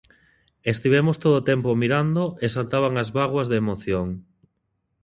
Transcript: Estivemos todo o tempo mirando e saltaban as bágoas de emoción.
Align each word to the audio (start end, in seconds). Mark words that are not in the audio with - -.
Estivemos 0.73 1.17
todo 1.23 1.35
o 1.39 1.45
tempo 1.51 1.79
mirando 1.83 2.23
e 2.43 2.45
saltaban 2.55 2.93
as 3.03 3.09
bágoas 3.17 3.47
de 3.51 3.59
emoción. 3.63 4.07